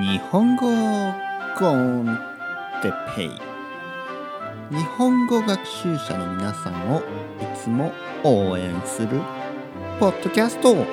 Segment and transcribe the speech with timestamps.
[0.00, 0.66] 日本語
[1.56, 2.18] コン
[2.82, 3.30] テペイ。
[4.76, 7.02] 日本語学習者の皆さんをい
[7.56, 7.92] つも
[8.24, 9.20] 応援する
[10.00, 10.74] ポッドキャスト。
[10.74, 10.84] 今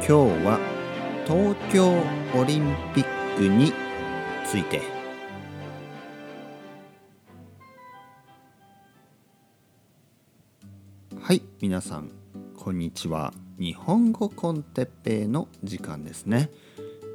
[0.00, 0.12] 日
[0.44, 0.60] は
[1.26, 1.88] 東京
[2.38, 3.72] オリンピックに
[4.46, 4.82] ついて。
[11.18, 12.10] はい皆さん
[12.58, 13.32] こんにちは。
[13.58, 16.50] 日本語コンテッペイの時間ですね。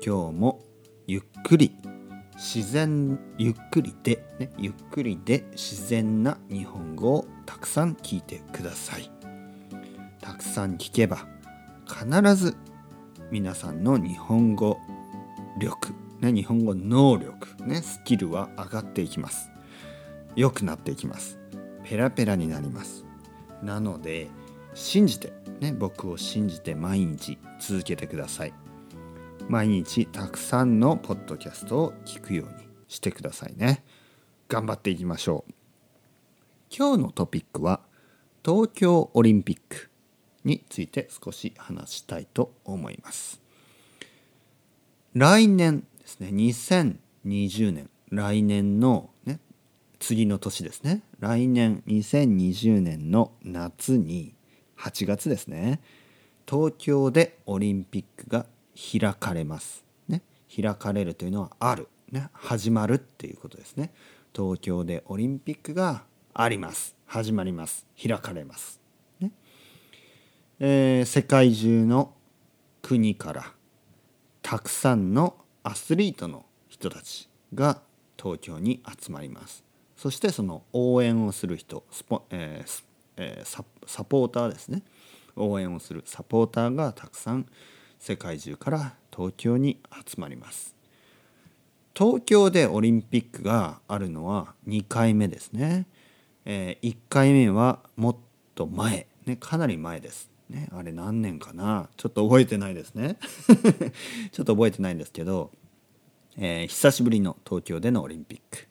[0.05, 0.59] 今日も
[1.07, 1.71] ゆっくり
[2.35, 9.09] 自然ゆっくりで、ね、ゆっくりで自然な日本語をたくさん聞いてください。
[10.19, 11.25] たくさん聞けば
[11.87, 12.57] 必ず
[13.31, 14.77] 皆さんの日本語
[15.57, 19.51] 力、ね、日本語能力、ね、スキルは上がっていきます。
[20.35, 21.39] 良くなっていきます。
[21.85, 23.05] ペラペラになります。
[23.61, 24.27] なので
[24.73, 28.53] 信じて、ね、僕を信じて毎日続けてください。
[29.49, 33.83] 毎日たくさんのポッドキャストを聞くようにしてくださいね。
[34.47, 35.53] 頑張っていきましょう。
[36.75, 37.81] 今日のトピックは
[38.43, 39.89] 東京オリンピック
[40.43, 43.41] について少し話したいと思います。
[45.13, 47.89] 来年ですね2020年。
[48.09, 49.39] 来年のね
[49.99, 51.03] 次の年ですね。
[51.19, 54.33] 来年2020年の夏に
[54.77, 55.79] 8月ですね
[56.49, 59.83] 東京でオリンピックが開かれます。
[60.07, 60.21] ね、
[60.53, 63.93] 開かれるというのはある、ね、始まるっていうことですね。
[64.35, 66.95] 東京でオリンピックがあります。
[67.05, 67.85] 始まります。
[68.01, 68.79] 開かれます。
[69.19, 69.31] ね
[70.59, 72.13] えー、世界中の
[72.81, 73.53] 国から
[74.41, 77.81] たくさんのアスリートの人たちが
[78.17, 79.63] 東京に集まります。
[80.03, 82.83] そしてその応援をする人スポ、えー
[83.15, 84.83] えー、サポーターですね
[85.35, 87.45] 応援をするサポーターがたくさん
[88.03, 90.75] 世界中から東京に集まります。
[91.95, 95.87] 東京でオリンピックがあるのは2回目ですね、
[96.43, 98.15] えー、1回目はもっ
[98.55, 100.29] と前、ね、かなり前です。
[100.49, 101.87] ね、あれ何年かな。
[101.95, 103.15] ちょっと覚えてないですね。
[104.33, 105.49] ちょっと覚えてないんですけど、
[106.35, 108.67] えー、久しぶりの東京でのオリンピック。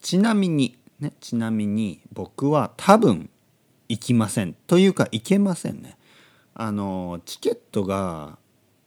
[0.00, 3.28] ちなみにねちなみに僕は多分
[3.90, 4.54] 行きません。
[4.54, 5.98] というか行けませんね。
[6.54, 8.38] あのチケットが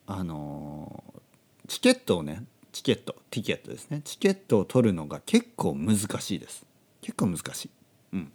[0.08, 1.04] あの
[1.68, 4.02] チケットをねチケットティケットですね。
[4.04, 6.66] チケットを取るのが結構難しいです。
[7.02, 7.70] 結構難しい。
[8.14, 8.32] うん。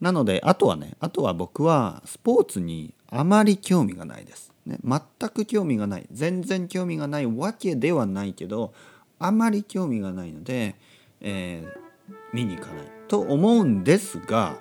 [0.00, 6.06] なのであとはねあとは僕はスポーツにあまり興味がないです、ね、全く興味がない。
[6.12, 8.74] 全然興味がないわけではないけど
[9.18, 10.76] あまり興味がないので、
[11.20, 14.58] えー、見に行かないと思うんですが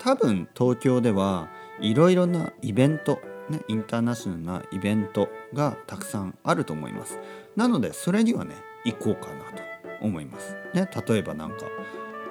[0.00, 1.48] 多分東京では
[1.80, 3.20] いろいろなイベント、
[3.50, 7.18] ね、インターナショナルなイベントがたくさんあると思います。
[7.54, 8.54] なのでそれにはね
[8.84, 9.62] 行こうかなと
[10.00, 11.56] 思います、ね、例えばなんか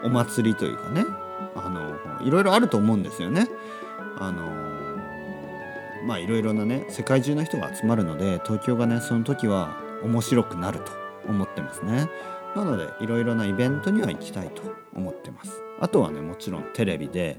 [0.04, 1.04] お祭りというかね
[1.56, 3.48] あのいろいろあると思うんですよね。
[4.18, 4.44] あの
[6.06, 10.92] まあいろいろなね世界中の人が集まるので東京がねその時は面白くなると
[11.28, 12.10] 思ってますね。
[12.56, 14.62] なのでいろいろなイベントには行きたいと
[14.96, 15.62] 思ってます。
[15.82, 17.38] あとはねもちろんテレビで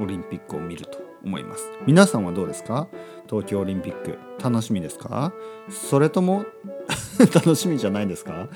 [0.00, 1.68] オリンピックを見ると思います。
[1.86, 2.88] 皆さんはどうですか？
[3.28, 5.32] 東京オリンピック楽しみですか？
[5.68, 6.46] それとも
[7.34, 8.48] 楽しみじゃないですか？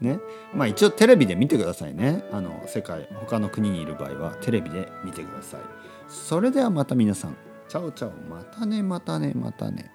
[0.00, 0.18] ね。
[0.54, 2.24] まあ一応テレビで見てくださいね。
[2.32, 5.60] あの世界他の国にいる場合はテレビで見てください。
[6.08, 7.36] それではまた皆さん。
[7.68, 9.90] チャオチャオまたねまたねまたね。